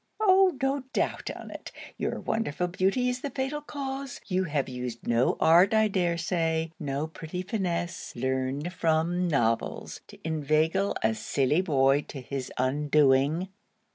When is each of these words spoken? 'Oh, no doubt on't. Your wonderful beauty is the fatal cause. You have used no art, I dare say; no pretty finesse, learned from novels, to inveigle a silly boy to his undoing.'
'Oh, 0.19 0.57
no 0.59 0.81
doubt 0.93 1.29
on't. 1.29 1.71
Your 1.95 2.19
wonderful 2.19 2.67
beauty 2.67 3.07
is 3.07 3.21
the 3.21 3.29
fatal 3.29 3.61
cause. 3.61 4.19
You 4.25 4.45
have 4.45 4.67
used 4.67 5.05
no 5.05 5.37
art, 5.39 5.75
I 5.75 5.89
dare 5.89 6.17
say; 6.17 6.71
no 6.79 7.05
pretty 7.05 7.43
finesse, 7.43 8.15
learned 8.15 8.73
from 8.73 9.27
novels, 9.27 10.01
to 10.07 10.17
inveigle 10.23 10.95
a 11.03 11.13
silly 11.13 11.61
boy 11.61 12.01
to 12.07 12.19
his 12.19 12.51
undoing.' 12.57 13.49